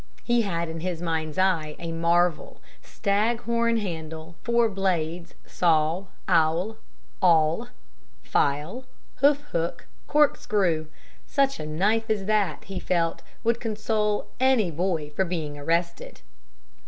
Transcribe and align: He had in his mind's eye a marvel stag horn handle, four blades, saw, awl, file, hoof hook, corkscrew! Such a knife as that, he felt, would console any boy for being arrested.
He 0.23 0.41
had 0.41 0.67
in 0.67 0.79
his 0.79 0.99
mind's 0.99 1.37
eye 1.37 1.75
a 1.77 1.91
marvel 1.91 2.59
stag 2.81 3.41
horn 3.41 3.77
handle, 3.77 4.33
four 4.41 4.67
blades, 4.67 5.35
saw, 5.45 6.05
awl, 6.27 7.67
file, 8.23 8.85
hoof 9.17 9.41
hook, 9.51 9.85
corkscrew! 10.07 10.87
Such 11.27 11.59
a 11.59 11.67
knife 11.67 12.09
as 12.09 12.25
that, 12.25 12.63
he 12.63 12.79
felt, 12.79 13.21
would 13.43 13.59
console 13.59 14.27
any 14.39 14.71
boy 14.71 15.11
for 15.11 15.23
being 15.23 15.55
arrested. 15.55 16.21